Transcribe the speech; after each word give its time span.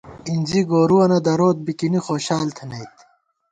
اِنزی 0.29 0.61
گورُوَنہ 0.69 1.19
دروت، 1.25 1.57
بِکِنی 1.65 1.99
خوشال 2.05 2.47
تھنَئیت 2.57 2.95